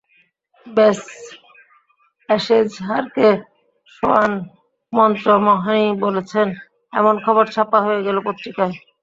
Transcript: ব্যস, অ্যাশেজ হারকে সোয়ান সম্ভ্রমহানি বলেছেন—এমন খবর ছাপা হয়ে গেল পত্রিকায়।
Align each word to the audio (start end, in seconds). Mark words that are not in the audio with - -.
ব্যস, 0.67 1.01
অ্যাশেজ 2.29 2.69
হারকে 2.87 3.29
সোয়ান 3.93 4.31
সম্ভ্রমহানি 4.93 5.85
বলেছেন—এমন 6.03 7.15
খবর 7.25 7.45
ছাপা 7.53 7.79
হয়ে 7.85 8.01
গেল 8.07 8.17
পত্রিকায়। 8.27 8.75